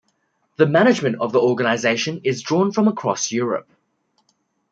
[0.55, 3.69] The management of the organisation is drawn from across Europe.